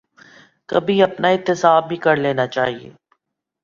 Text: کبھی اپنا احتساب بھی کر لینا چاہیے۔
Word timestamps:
کبھی 0.69 1.03
اپنا 1.03 1.27
احتساب 1.27 1.87
بھی 1.87 1.97
کر 1.97 2.15
لینا 2.15 2.47
چاہیے۔ 2.47 2.89